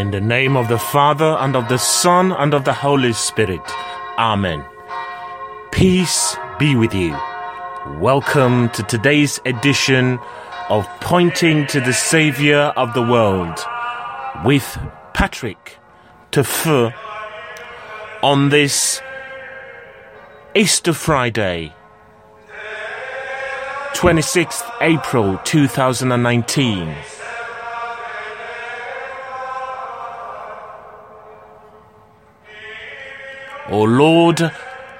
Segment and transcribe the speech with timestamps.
[0.00, 3.60] In the name of the Father, and of the Son, and of the Holy Spirit.
[4.16, 4.64] Amen.
[5.72, 7.14] Peace be with you.
[7.98, 10.18] Welcome to today's edition
[10.70, 13.58] of Pointing to the Savior of the World
[14.42, 14.78] with
[15.12, 15.76] Patrick
[16.32, 16.94] Tefeu
[18.22, 19.02] on this
[20.54, 21.74] Easter Friday,
[23.92, 27.19] 26th April 2019.
[33.70, 34.50] O Lord,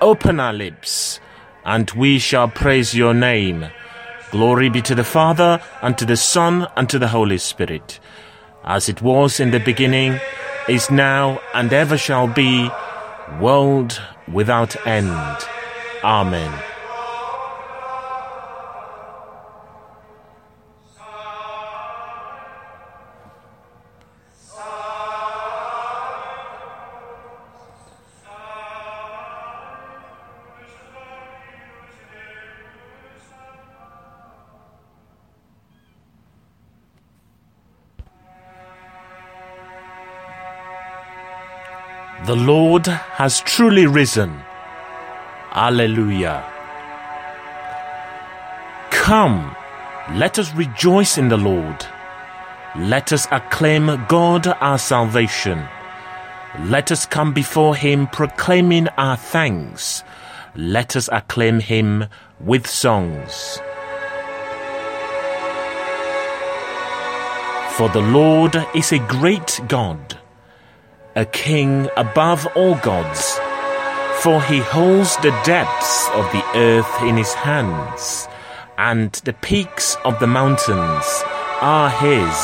[0.01, 1.19] open our lips,
[1.65, 3.67] and we shall praise your name.
[4.31, 7.99] Glory be to the Father, and to the Son, and to the Holy Spirit,
[8.63, 10.21] as it was in the beginning,
[10.69, 12.71] is now, and ever shall be,
[13.41, 14.01] world
[14.33, 15.37] without end.
[16.05, 16.70] Amen.
[42.31, 44.41] The Lord has truly risen.
[45.51, 46.45] Alleluia.
[48.93, 49.57] Come,
[50.15, 51.85] let us rejoice in the Lord.
[52.77, 55.67] Let us acclaim God our salvation.
[56.67, 60.05] Let us come before him proclaiming our thanks.
[60.55, 62.05] Let us acclaim him
[62.39, 63.59] with songs.
[67.73, 70.20] For the Lord is a great God
[71.17, 73.39] a king above all gods,
[74.23, 78.29] for he holds the depths of the earth in his hands,
[78.79, 81.23] and the peaks of the mountains
[81.61, 82.37] are his.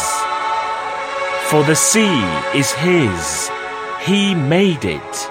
[1.48, 2.20] For the sea
[2.58, 3.50] is his,
[4.04, 5.30] he made it,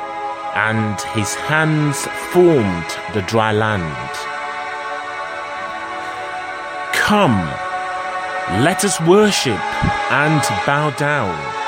[0.56, 4.12] and his hands formed the dry land.
[6.94, 7.38] Come,
[8.64, 9.60] let us worship
[10.10, 11.65] and bow down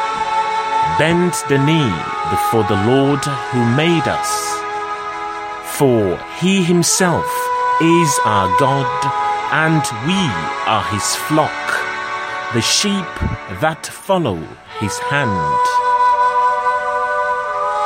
[0.98, 1.94] bend the knee
[2.32, 4.32] before the Lord who made us.
[5.78, 7.30] For he himself
[7.82, 8.90] is our God,
[9.52, 10.22] and we
[10.66, 11.54] are his flock,
[12.54, 13.14] the sheep
[13.62, 14.42] that follow
[14.80, 15.64] his hand.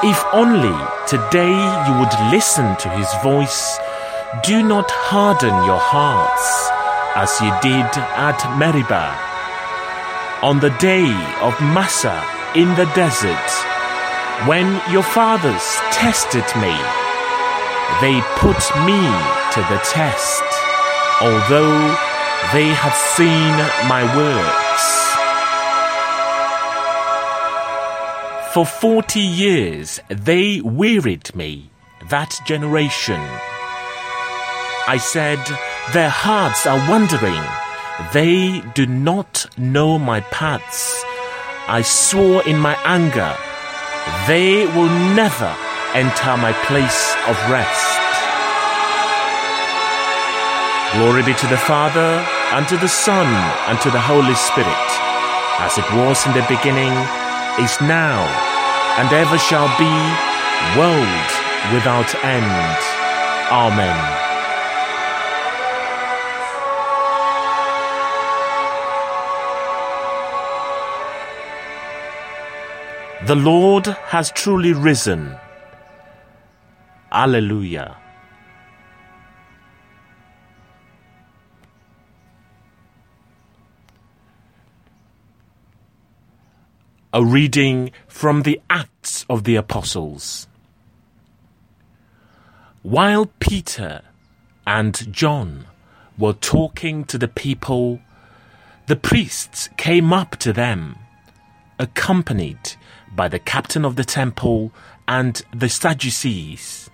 [0.04, 1.58] If only today
[1.88, 3.78] you would listen to his voice,
[4.44, 6.72] do not harden your hearts
[7.16, 9.14] as you did at Meribah.
[10.42, 11.12] On the day
[11.42, 12.24] of Massah,
[12.56, 13.50] in the desert,
[14.46, 16.76] when your fathers tested me,
[18.02, 19.00] they put me
[19.54, 20.44] to the test,
[21.22, 21.80] although
[22.52, 23.56] they had seen
[23.88, 24.86] my works.
[28.54, 31.70] For forty years they wearied me,
[32.10, 33.22] that generation.
[34.88, 35.40] I said,
[35.94, 37.42] Their hearts are wandering,
[38.12, 41.06] they do not know my paths.
[41.72, 43.32] I swore in my anger,
[44.28, 45.56] they will never
[45.96, 47.96] enter my place of rest.
[50.92, 52.20] Glory be to the Father,
[52.52, 53.26] and to the Son,
[53.72, 54.90] and to the Holy Spirit,
[55.64, 56.92] as it was in the beginning,
[57.64, 58.20] is now,
[59.00, 59.96] and ever shall be,
[60.76, 61.32] world
[61.72, 62.84] without end.
[63.48, 64.31] Amen.
[73.24, 75.38] The Lord has truly risen.
[77.12, 77.96] Alleluia.
[87.14, 90.48] A reading from the Acts of the Apostles.
[92.82, 94.02] While Peter
[94.66, 95.68] and John
[96.18, 98.00] were talking to the people,
[98.88, 100.98] the priests came up to them,
[101.78, 102.78] accompanied
[103.16, 104.72] by the captain of the temple
[105.08, 106.90] and the Sadducees.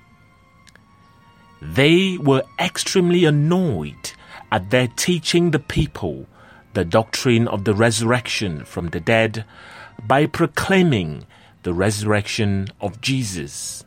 [1.61, 4.11] They were extremely annoyed
[4.51, 6.27] at their teaching the people
[6.73, 9.45] the doctrine of the resurrection from the dead
[10.05, 11.25] by proclaiming
[11.63, 13.83] the resurrection of Jesus.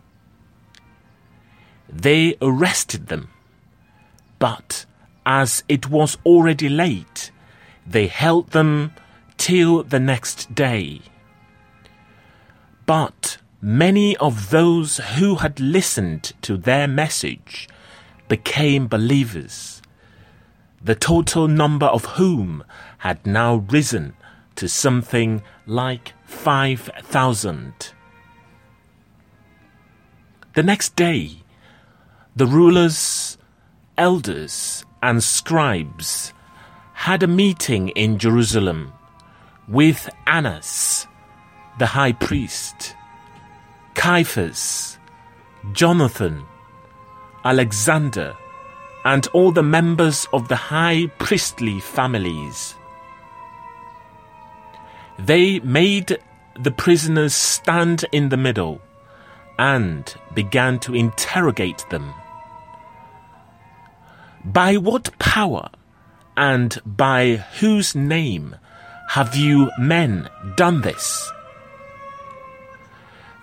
[1.89, 3.29] They arrested them,
[4.39, 4.87] but
[5.25, 7.31] as it was already late,
[7.87, 8.93] they held them
[9.37, 11.01] till the next day.
[12.87, 17.69] But many of those who had listened to their message
[18.29, 19.83] became believers,
[20.83, 22.65] the total number of whom
[22.99, 24.15] had now risen
[24.57, 27.93] to something like 5,000.
[30.55, 31.43] The next day,
[32.35, 33.39] the rulers,
[33.97, 36.33] elders, and scribes
[36.95, 38.93] had a meeting in Jerusalem
[39.69, 41.07] with Annas,
[41.81, 42.95] the high priest,
[43.95, 44.99] Caiaphas,
[45.73, 46.45] Jonathan,
[47.43, 48.37] Alexander,
[49.07, 52.75] and all the members of the high priestly families.
[55.19, 56.19] They made
[56.55, 58.83] the prisoners stand in the middle
[59.59, 62.13] and began to interrogate them.
[64.45, 65.71] By what power
[66.37, 68.55] and by whose name
[69.09, 71.31] have you men done this?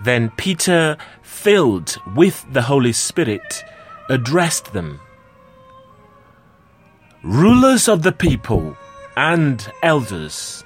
[0.01, 3.63] Then Peter, filled with the Holy Spirit,
[4.09, 4.99] addressed them.
[7.23, 8.77] Rulers of the people
[9.15, 10.63] and elders,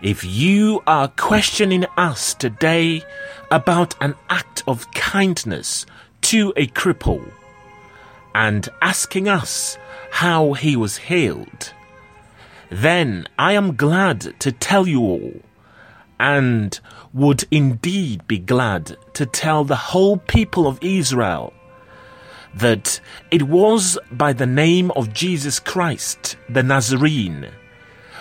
[0.00, 3.02] if you are questioning us today
[3.50, 5.84] about an act of kindness
[6.22, 7.32] to a cripple
[8.34, 9.76] and asking us
[10.12, 11.72] how he was healed,
[12.70, 15.32] then I am glad to tell you all,
[16.20, 16.78] and
[17.12, 21.52] would indeed be glad to tell the whole people of Israel
[22.54, 23.00] that
[23.30, 27.50] it was by the name of Jesus Christ, the Nazarene,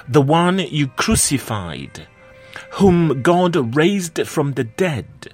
[0.08, 2.08] the one you crucified,
[2.74, 5.34] whom God raised from the dead,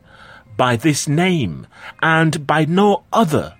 [0.55, 1.67] by this name
[2.01, 3.55] and by no other,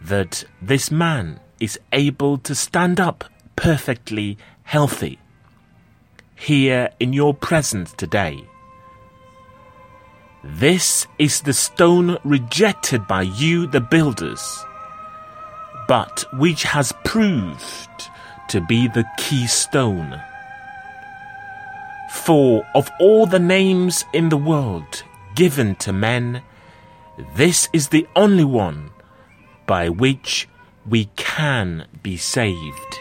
[0.00, 3.24] that this man is able to stand up
[3.54, 5.18] perfectly healthy
[6.34, 8.44] here in your presence today.
[10.44, 14.64] This is the stone rejected by you, the builders,
[15.86, 18.10] but which has proved
[18.48, 20.20] to be the keystone.
[22.10, 25.04] For of all the names in the world
[25.36, 26.42] given to men,
[27.36, 28.90] this is the only one
[29.66, 30.48] by which
[30.84, 32.98] we can be saved.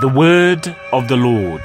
[0.00, 1.62] The word of the Lord.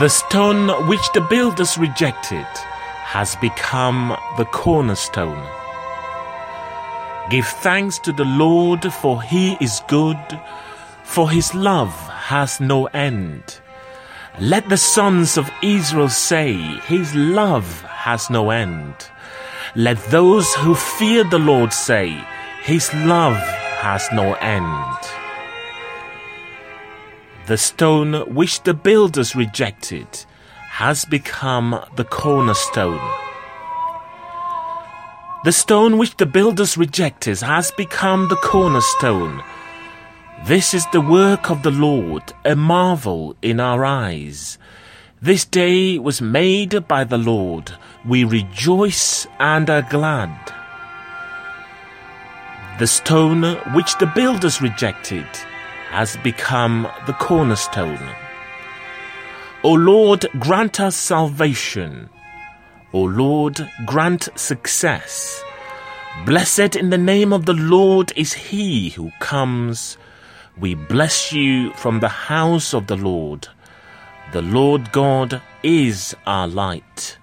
[0.00, 2.48] The stone which the builders rejected
[3.04, 5.40] has become the cornerstone.
[7.30, 10.18] Give thanks to the Lord, for he is good,
[11.04, 13.60] for his love has no end.
[14.40, 16.54] Let the sons of Israel say,
[16.88, 18.96] His love has no end.
[19.76, 22.20] Let those who fear the Lord say,
[22.64, 24.96] His love has no end.
[27.46, 30.08] The stone which the builders rejected
[30.70, 33.06] has become the cornerstone.
[35.44, 39.42] The stone which the builders rejected has become the cornerstone.
[40.46, 44.56] This is the work of the Lord, a marvel in our eyes.
[45.20, 47.72] This day was made by the Lord.
[48.06, 50.63] We rejoice and are glad.
[52.76, 55.28] The stone which the builders rejected
[55.90, 58.00] has become the cornerstone.
[59.62, 62.10] O Lord, grant us salvation.
[62.92, 65.40] O Lord, grant success.
[66.26, 69.96] Blessed in the name of the Lord is he who comes.
[70.58, 73.46] We bless you from the house of the Lord.
[74.32, 77.18] The Lord God is our light.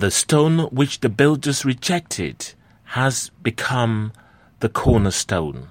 [0.00, 2.54] The stone which the builders rejected
[2.84, 4.14] has become
[4.60, 5.68] the cornerstone.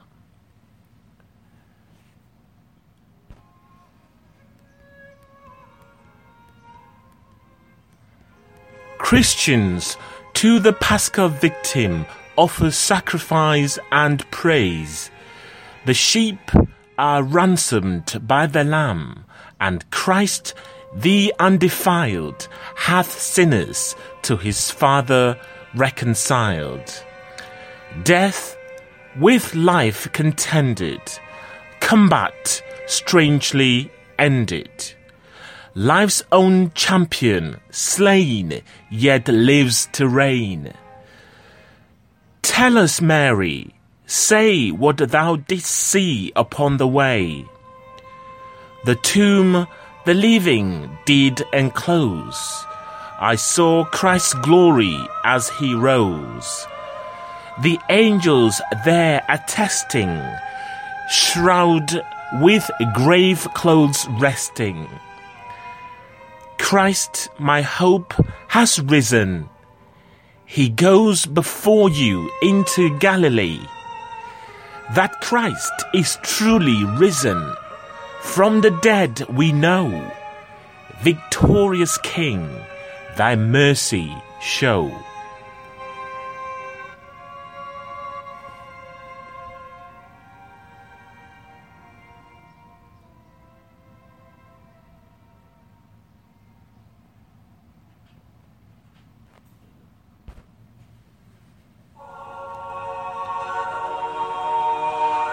[9.00, 9.98] Christians
[10.36, 12.06] to the Paschal victim
[12.38, 15.10] offer sacrifice and praise.
[15.88, 16.52] The sheep
[17.00, 19.26] are ransomed by the Lamb,
[19.60, 20.54] and Christ,
[20.96, 25.40] the undefiled, hath sinners to his Father
[25.76, 27.04] reconciled.
[28.04, 28.58] Death
[29.18, 31.02] with life contended,
[31.80, 34.94] combat strangely ended.
[35.76, 40.74] Life's own champion, slain, yet lives to reign.
[42.42, 47.46] Tell us, Mary, say what thou didst see upon the way.
[48.86, 49.68] The tomb
[50.06, 52.66] the living did enclose.
[53.20, 56.68] I saw Christ's glory as he rose
[57.62, 60.22] the angels there attesting,
[61.10, 62.02] shroud
[62.42, 64.88] with grave clothes resting.
[66.58, 68.14] Christ, my hope,
[68.48, 69.50] has risen.
[70.46, 73.60] He goes before you into Galilee.
[74.96, 77.56] That Christ is truly risen.
[78.22, 80.12] From the dead we know.
[81.02, 82.50] Victorious King,
[83.20, 84.90] thy mercy show.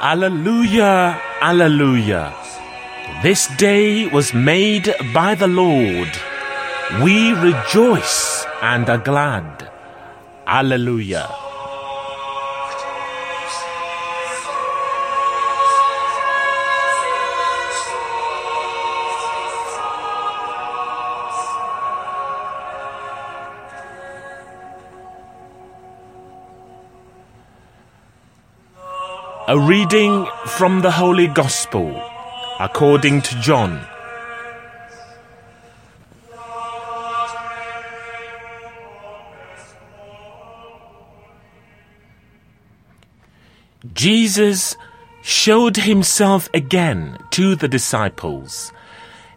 [0.03, 2.35] Alleluia, Alleluia.
[3.23, 6.11] This day was made by the Lord.
[6.95, 9.69] We rejoice and are glad.
[10.47, 11.29] Alleluia.
[29.49, 32.01] A reading from the Holy Gospel
[32.61, 33.96] according to John.
[43.95, 44.77] Jesus
[45.23, 48.73] showed himself again to the disciples.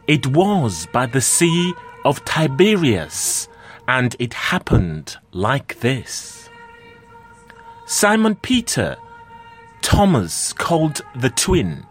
[0.07, 1.73] It was by the Sea
[2.05, 3.47] of Tiberias,
[3.87, 6.49] and it happened like this
[7.85, 8.97] Simon Peter
[9.81, 11.85] Thomas called the twin,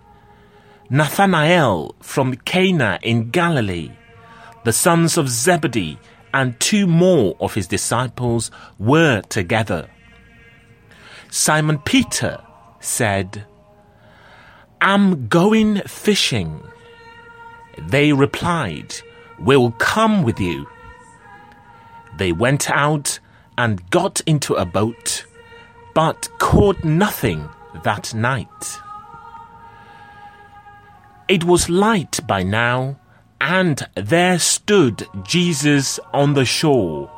[0.90, 3.90] Nathanael from Cana in Galilee,
[4.64, 5.98] the sons of Zebedee,
[6.32, 9.88] and two more of his disciples were together.
[11.30, 12.40] Simon Peter
[12.80, 13.44] said,
[14.80, 16.62] I'm going fishing.
[17.76, 18.94] They replied,
[19.38, 20.68] We'll come with you.
[22.16, 23.18] They went out
[23.56, 25.24] and got into a boat,
[25.94, 27.48] but caught nothing
[27.82, 28.78] that night.
[31.28, 32.98] It was light by now,
[33.40, 37.10] and there stood Jesus on the shore.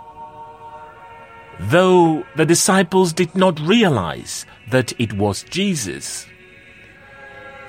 [1.65, 6.27] Though the disciples did not realize that it was Jesus,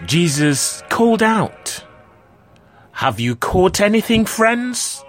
[0.05, 1.83] Jesus called out,
[2.93, 5.03] Have you caught anything, friends?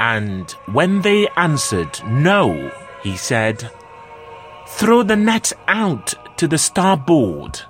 [0.00, 3.70] And when they answered, No, he said,
[4.66, 7.60] Throw the net out to the starboard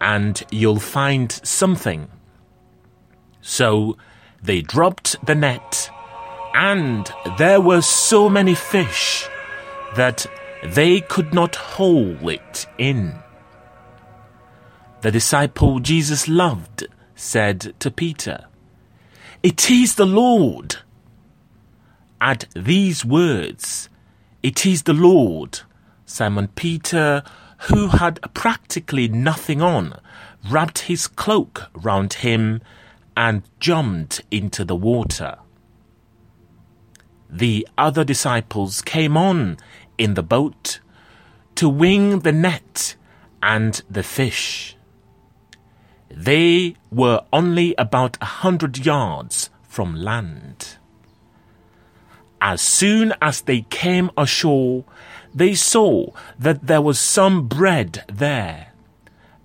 [0.00, 2.08] and you'll find something.
[3.40, 3.96] So
[4.40, 5.90] they dropped the net,
[6.54, 9.28] and there were so many fish
[9.96, 10.26] that
[10.62, 13.14] they could not haul it in.
[15.00, 18.46] The disciple Jesus loved said to Peter,
[19.42, 20.76] It is the Lord.
[22.20, 23.88] At these words,
[24.42, 25.60] It is the Lord,
[26.04, 27.22] Simon Peter,
[27.70, 29.94] who had practically nothing on,
[30.50, 32.60] wrapped his cloak round him
[33.16, 35.38] and jumped into the water.
[37.30, 39.58] The other disciples came on
[39.98, 40.80] in the boat
[41.56, 42.96] to wing the net
[43.42, 44.76] and the fish.
[46.10, 50.76] They were only about a hundred yards from land.
[52.40, 54.84] As soon as they came ashore,
[55.34, 58.72] they saw that there was some bread there,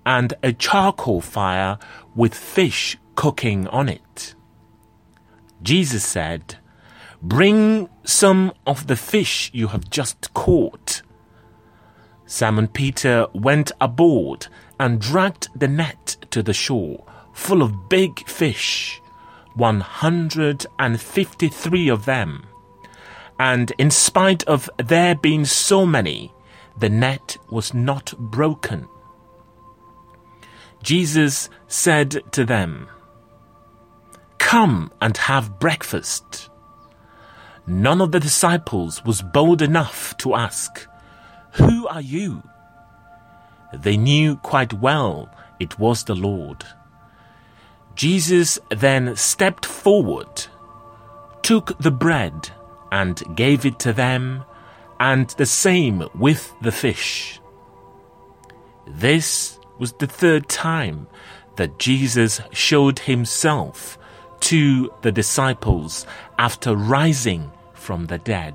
[0.06, 1.78] and a charcoal fire
[2.14, 4.34] with fish cooking on it.
[5.62, 6.56] Jesus said,
[7.24, 11.02] Bring some of the fish you have just caught.
[12.26, 14.46] Simon Peter went aboard
[14.78, 19.00] and dragged the net to the shore, full of big fish,
[19.54, 22.46] 153 of them
[23.38, 26.32] and in spite of there being so many,
[26.78, 28.88] the net was not broken.
[30.82, 32.88] Jesus said to them,
[34.38, 36.50] Come and have breakfast.
[37.66, 40.86] None of the disciples was bold enough to ask,
[41.52, 42.42] Who are you?
[43.72, 46.64] They knew quite well it was the Lord.
[47.94, 50.46] Jesus then stepped forward,
[51.42, 52.50] took the bread,
[52.92, 54.44] and gave it to them,
[55.00, 57.40] and the same with the fish.
[58.86, 61.06] This was the third time
[61.56, 63.98] that Jesus showed himself
[64.40, 66.06] to the disciples
[66.38, 68.54] after rising from the dead.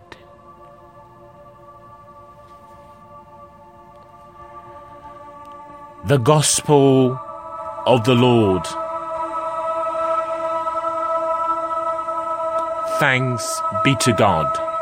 [6.05, 7.19] The Gospel
[7.85, 8.65] of the Lord.
[12.99, 14.78] thanks be to God.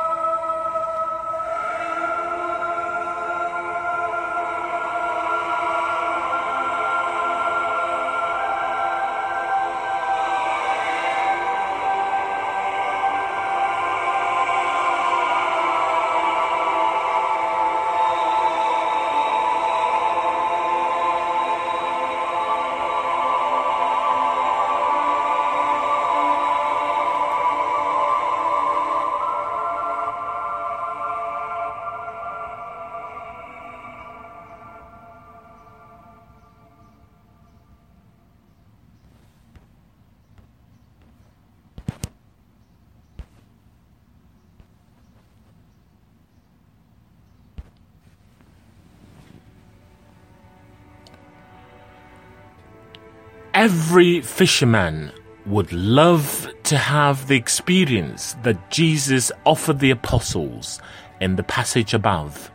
[53.67, 55.11] Every fisherman
[55.45, 60.79] would love to have the experience that Jesus offered the apostles
[61.19, 62.49] in the passage above.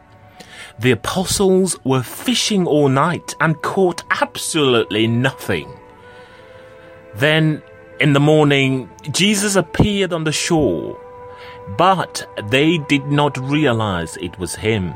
[0.79, 5.69] The apostles were fishing all night and caught absolutely nothing.
[7.15, 7.63] Then,
[8.01, 10.99] in the morning, Jesus appeared on the shore,
[11.77, 14.95] but they did not realize it was him.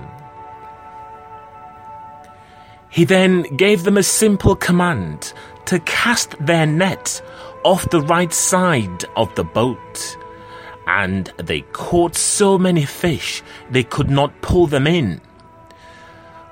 [2.89, 5.35] He then gave them a simple command
[5.67, 7.23] to cast their net
[7.65, 10.17] off the right side of the boat.
[10.87, 15.21] And they caught so many fish they could not pull them in.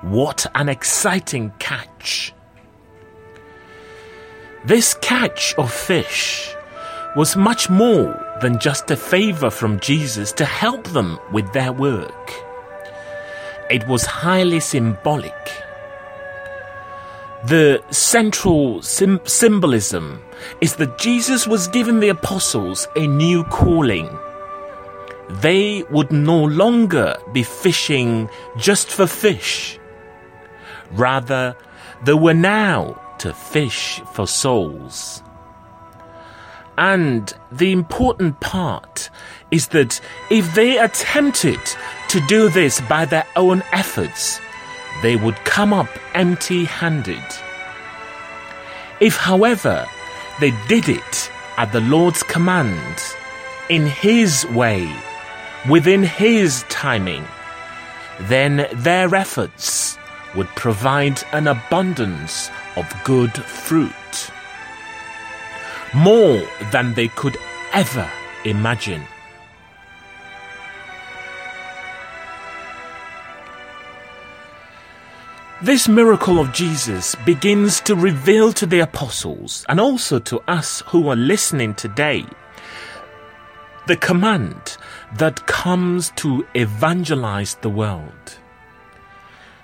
[0.03, 2.35] What an exciting catch!
[4.65, 6.55] This catch of fish
[7.17, 12.33] was much more than just a favor from Jesus to help them with their work.
[13.71, 15.64] It was highly symbolic
[17.47, 20.23] the central sim- symbolism
[20.61, 24.09] is that Jesus was giving the apostles a new calling.
[25.29, 29.79] They would no longer be fishing just for fish.
[30.93, 31.57] Rather,
[32.05, 35.23] they were now to fish for souls.
[36.77, 39.11] And the important part
[39.51, 41.61] is that if they attempted
[42.09, 44.41] to do this by their own efforts,
[45.03, 47.23] they would come up empty handed.
[49.01, 49.87] If, however,
[50.41, 53.01] they did it at the Lord's command,
[53.69, 54.93] in His way,
[55.69, 57.25] within His timing,
[58.23, 59.99] then their efforts
[60.35, 64.31] would provide an abundance of good fruit.
[65.95, 67.37] More than they could
[67.73, 68.11] ever
[68.45, 69.03] imagine.
[75.65, 81.09] This miracle of Jesus begins to reveal to the apostles and also to us who
[81.09, 82.27] are listening today
[83.87, 84.77] the command
[85.17, 88.39] that comes to evangelize the world.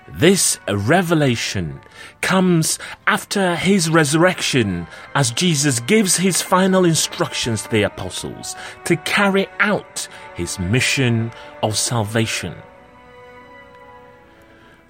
[0.07, 1.79] This revelation
[2.21, 9.45] comes after his resurrection as Jesus gives his final instructions to the apostles to carry
[9.59, 12.55] out his mission of salvation.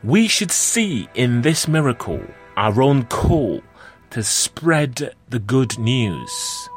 [0.03, 2.25] We should see in this miracle
[2.57, 3.61] our own call
[4.09, 6.69] to spread the good news.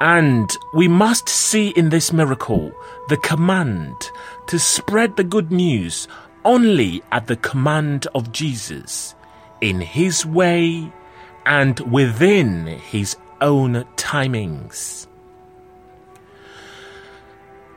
[0.00, 2.72] And we must see in this miracle
[3.08, 3.96] the command
[4.46, 6.06] to spread the good news
[6.44, 9.14] only at the command of Jesus,
[9.60, 10.92] in His way
[11.46, 15.08] and within His own timings.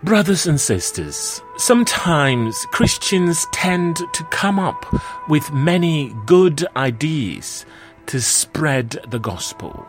[0.07, 4.85] Brothers and sisters, sometimes Christians tend to come up
[5.27, 7.65] with many good ideas
[8.05, 9.85] to spread the gospel.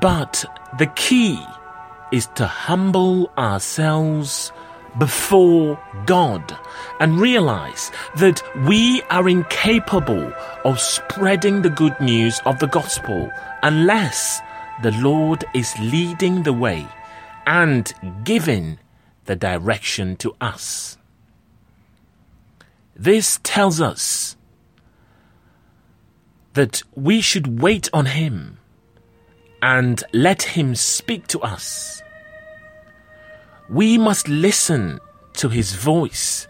[0.00, 0.42] But
[0.78, 1.38] the key
[2.12, 4.52] is to humble ourselves
[4.98, 6.56] before God
[6.98, 10.32] and realize that we are incapable
[10.64, 13.30] of spreading the good news of the gospel
[13.62, 14.40] unless
[14.82, 16.86] the Lord is leading the way
[17.46, 17.92] and
[18.24, 18.78] giving
[19.24, 20.98] the direction to us.
[22.94, 24.36] This tells us
[26.54, 28.58] that we should wait on Him
[29.62, 32.02] and let Him speak to us.
[33.68, 35.00] We must listen
[35.34, 36.48] to His voice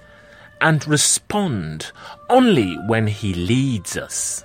[0.60, 1.92] and respond
[2.30, 4.44] only when He leads us.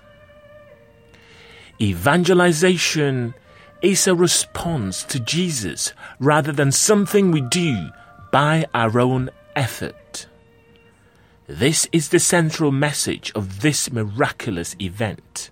[1.79, 3.33] Evangelization
[3.81, 7.89] is a response to Jesus rather than something we do
[8.31, 10.27] by our own effort.
[11.47, 15.49] This is the central message of this miraculous event.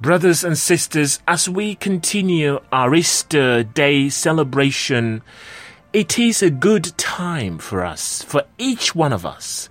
[0.00, 5.22] Brothers and sisters, as we continue our Easter Day celebration,
[5.92, 9.68] it is a good time for us, for each one of us,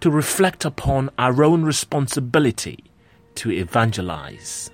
[0.00, 2.84] to reflect upon our own responsibility
[3.36, 4.70] to evangelize.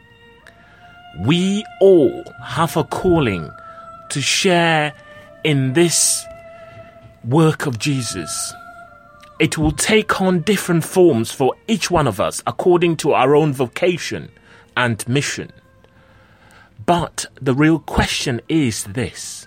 [1.18, 3.50] We all have a calling
[4.10, 4.92] to share
[5.44, 6.24] in this
[7.24, 8.52] work of Jesus.
[9.38, 13.52] It will take on different forms for each one of us according to our own
[13.52, 14.30] vocation
[14.76, 15.50] and mission.
[16.86, 19.46] But the real question is this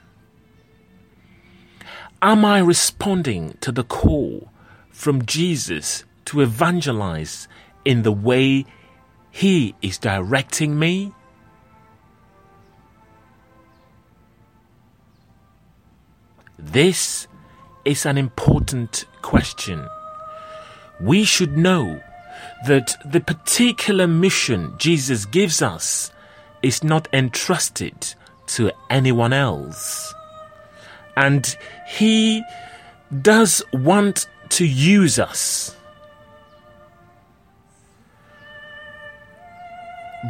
[2.21, 4.49] Am I responding to the call
[4.91, 7.47] from Jesus to evangelize
[7.83, 8.65] in the way
[9.29, 11.13] He is directing me?
[16.71, 17.27] This
[17.85, 19.87] is an important question.
[21.01, 22.01] We should know
[22.67, 26.11] that the particular mission Jesus gives us
[26.61, 28.15] is not entrusted
[28.47, 30.13] to anyone else.
[31.17, 31.45] And
[31.87, 32.43] He
[33.21, 35.75] does want to use us.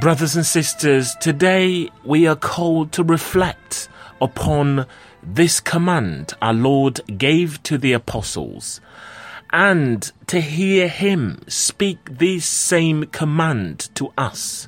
[0.01, 3.87] Brothers and sisters, today we are called to reflect
[4.19, 4.87] upon
[5.25, 8.81] this command our Lord gave to the apostles
[9.51, 14.67] and to hear him speak this same command to us,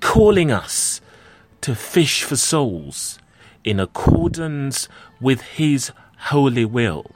[0.00, 1.00] calling us
[1.60, 3.18] to fish for souls
[3.64, 4.88] in accordance
[5.20, 7.10] with his holy will.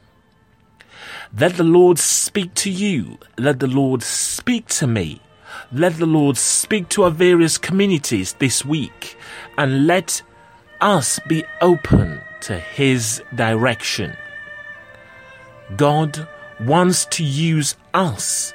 [1.38, 3.18] Let the Lord speak to you.
[3.38, 5.20] Let the Lord speak to me.
[5.72, 9.16] Let the Lord speak to our various communities this week
[9.56, 10.22] and let
[10.82, 14.16] us be open to His direction.
[15.76, 16.28] God
[16.60, 18.52] wants to use us.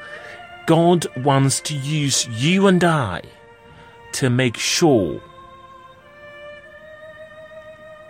[0.68, 3.22] God wants to use you and I
[4.13, 5.22] to make sure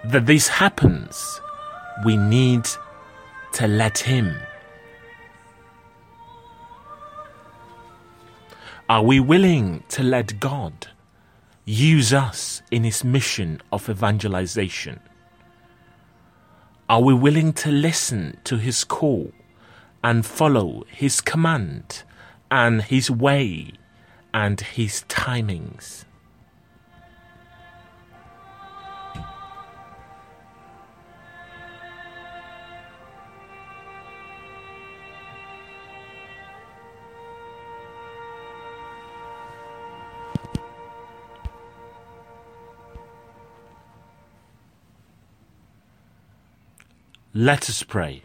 [0.05, 1.39] that this happens.
[2.03, 2.65] We need
[3.53, 4.35] to let Him.
[8.89, 10.87] Are we willing to let God
[11.67, 15.01] use us in His mission of evangelization?
[16.87, 19.33] Are we willing to listen to His call
[20.01, 22.03] and follow His command
[22.49, 23.73] and His way
[24.33, 26.05] and His timings?
[47.37, 48.23] Let us pray.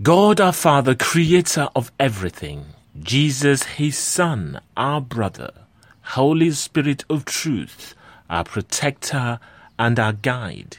[0.00, 5.50] God our Father, creator of everything, Jesus his Son, our brother,
[6.14, 7.96] Holy Spirit of truth,
[8.30, 9.40] our protector
[9.80, 10.76] and our guide,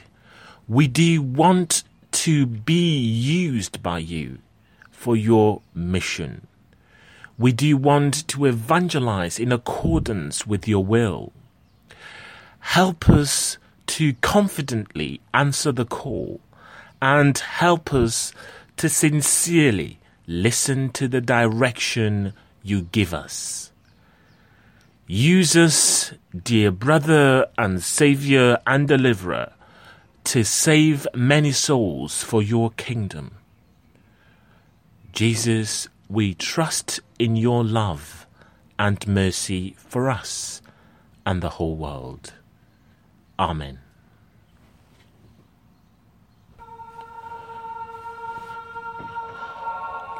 [0.66, 4.38] we do want to be used by you
[4.90, 6.46] for your mission.
[7.36, 11.34] We do want to evangelize in accordance with your will.
[12.60, 16.40] Help us to confidently answer the call
[17.00, 18.32] and help us
[18.76, 23.72] to sincerely listen to the direction you give us.
[25.06, 29.52] Use us, dear brother and Saviour and Deliverer,
[30.24, 33.32] to save many souls for your kingdom.
[35.12, 38.26] Jesus, we trust in your love
[38.78, 40.62] and mercy for us
[41.26, 42.32] and the whole world.
[43.38, 43.78] Amen.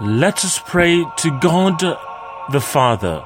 [0.00, 1.78] Let us pray to God
[2.50, 3.20] the Father,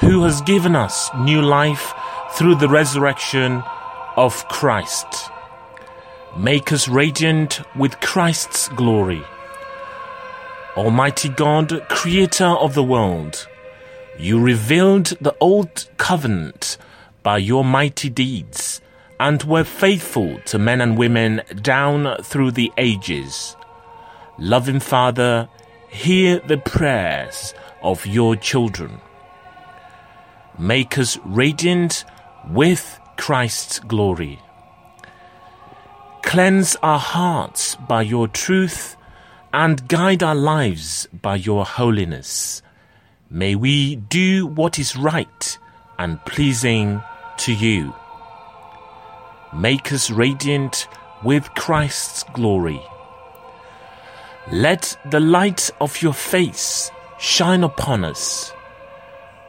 [0.00, 1.94] who has given us new life
[2.32, 3.62] through the resurrection
[4.16, 5.30] of Christ.
[6.36, 9.22] Make us radiant with Christ's glory.
[10.76, 13.48] Almighty God, Creator of the world,
[14.18, 16.76] you revealed the old covenant
[17.22, 18.80] by your mighty deeds
[19.20, 23.54] and were faithful to men and women down through the ages.
[24.38, 25.46] Loving Father,
[25.90, 27.52] hear the prayers
[27.82, 28.98] of your children.
[30.58, 32.06] Make us radiant
[32.48, 34.40] with Christ's glory.
[36.22, 38.96] Cleanse our hearts by your truth
[39.52, 42.62] and guide our lives by your holiness.
[43.28, 45.58] May we do what is right
[45.98, 47.02] and pleasing
[47.36, 47.94] to you
[49.52, 50.88] make us radiant
[51.22, 52.80] with Christ's glory.
[54.50, 58.52] Let the light of your face shine upon us.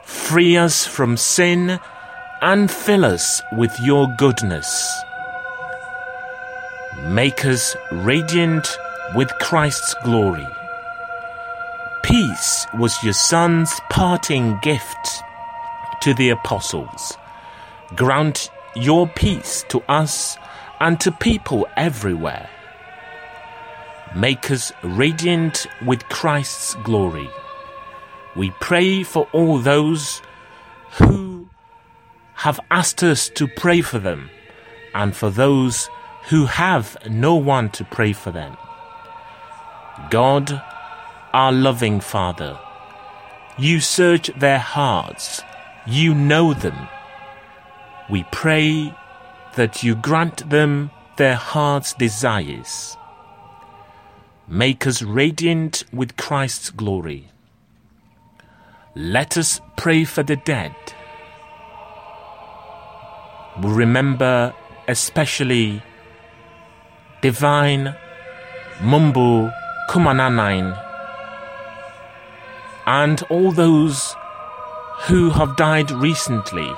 [0.03, 1.79] Free us from sin
[2.41, 5.01] and fill us with your goodness.
[7.03, 8.67] Make us radiant
[9.15, 10.47] with Christ's glory.
[12.03, 15.23] Peace was your Son's parting gift
[16.01, 17.17] to the apostles.
[17.95, 20.37] Grant your peace to us
[20.79, 22.49] and to people everywhere.
[24.15, 27.29] Make us radiant with Christ's glory.
[28.35, 30.21] We pray for all those
[30.93, 31.49] who
[32.35, 34.29] have asked us to pray for them
[34.93, 35.89] and for those
[36.29, 38.57] who have no one to pray for them.
[40.09, 40.61] God,
[41.33, 42.59] our loving Father,
[43.57, 45.41] you search their hearts,
[45.85, 46.87] you know them.
[48.11, 48.93] We pray
[49.55, 52.97] that you grant them their heart's desires.
[54.49, 57.29] Make us radiant with Christ's glory.
[58.95, 60.75] Let us pray for the dead.
[63.63, 64.53] We remember
[64.89, 65.81] especially
[67.21, 67.95] Divine
[68.79, 69.53] Mumbu
[69.89, 70.77] Kumananain
[72.87, 74.17] and all those
[75.03, 76.69] who have died recently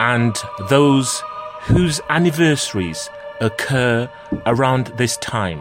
[0.00, 0.34] and
[0.70, 1.22] those
[1.64, 3.10] whose anniversaries
[3.42, 4.10] occur
[4.46, 5.60] around this time.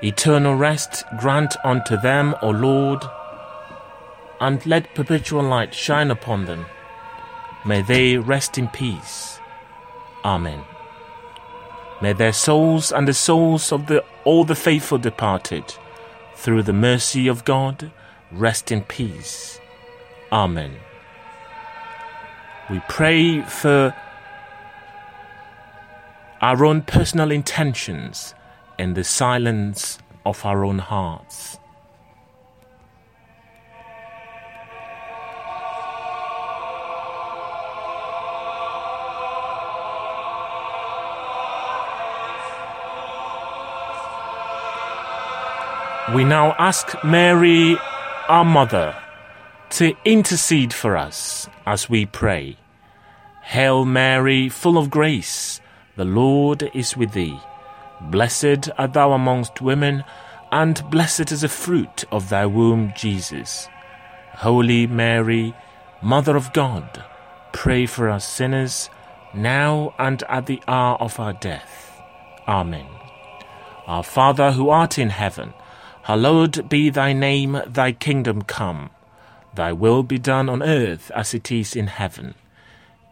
[0.00, 3.04] Eternal rest grant unto them, O Lord,
[4.40, 6.66] and let perpetual light shine upon them.
[7.66, 9.40] May they rest in peace.
[10.24, 10.64] Amen.
[12.00, 15.64] May their souls and the souls of the, all the faithful departed,
[16.36, 17.90] through the mercy of God,
[18.30, 19.60] rest in peace.
[20.30, 20.76] Amen.
[22.70, 23.92] We pray for
[26.40, 28.32] our own personal intentions
[28.78, 31.58] in the silence of our own hearts.
[46.14, 47.76] We now ask Mary,
[48.28, 48.94] our Mother,
[49.70, 52.59] to intercede for us as we pray.
[53.42, 55.60] Hail Mary, full of grace,
[55.96, 57.38] the Lord is with thee.
[58.00, 60.04] Blessed art thou amongst women,
[60.52, 63.68] and blessed is the fruit of thy womb, Jesus.
[64.34, 65.54] Holy Mary,
[66.02, 67.04] Mother of God,
[67.52, 68.88] pray for us sinners,
[69.34, 72.00] now and at the hour of our death.
[72.48, 72.86] Amen.
[73.86, 75.52] Our Father who art in heaven,
[76.02, 78.90] Hallowed be thy name, thy kingdom come.
[79.54, 82.34] Thy will be done on earth as it is in heaven.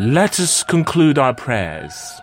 [0.00, 2.22] Let us conclude our prayers.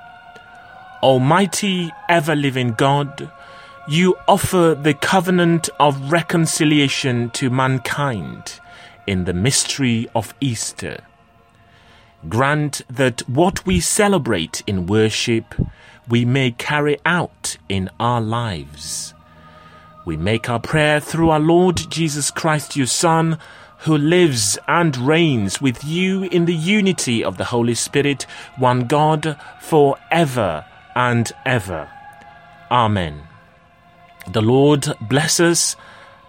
[1.03, 3.31] Almighty, ever living God,
[3.87, 8.59] you offer the covenant of reconciliation to mankind
[9.05, 11.01] in the mystery of Easter.
[12.27, 15.53] Grant that what we celebrate in worship
[16.07, 19.13] we may carry out in our lives.
[20.03, 23.37] We make our prayer through our Lord Jesus Christ, your Son,
[23.79, 28.23] who lives and reigns with you in the unity of the Holy Spirit,
[28.57, 31.89] one God, for ever and ever.
[32.71, 33.23] Amen.
[34.27, 35.75] The Lord bless us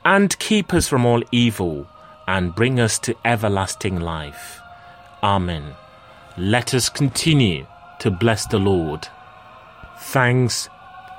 [0.04, 1.86] and keep us from all evil
[2.26, 4.60] and bring us to everlasting life.
[5.22, 5.74] Amen.
[6.36, 7.66] Let us continue
[8.00, 9.08] to bless the Lord.
[9.98, 10.68] Thanks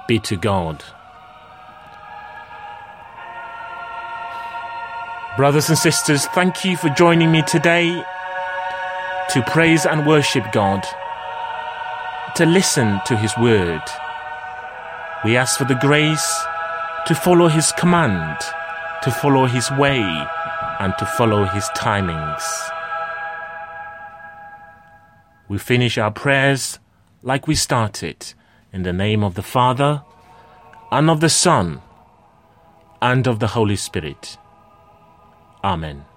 [0.08, 0.84] be to God.
[5.38, 8.04] Brothers and sisters, thank you for joining me today
[9.30, 10.84] to praise and worship God,
[12.36, 13.82] to listen to His word.
[15.24, 16.46] We ask for the grace
[17.06, 18.38] to follow His command,
[19.04, 20.02] to follow His way,
[20.80, 22.44] and to follow His timings.
[25.48, 26.80] We finish our prayers
[27.22, 28.34] like we started,
[28.74, 30.04] in the name of the Father,
[30.92, 31.82] and of the Son,
[33.02, 34.38] and of the Holy Spirit.
[35.64, 36.09] Amen.